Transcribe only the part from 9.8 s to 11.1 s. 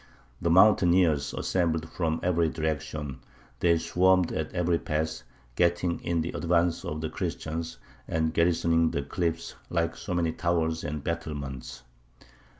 so many towers and